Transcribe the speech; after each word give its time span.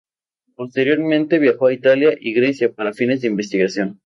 Posteriormente 0.55 1.37
viajó 1.37 1.67
a 1.67 1.73
Italia 1.73 2.17
y 2.19 2.33
Grecia 2.33 2.73
para 2.73 2.91
fines 2.91 3.21
de 3.21 3.27
investigación. 3.27 3.99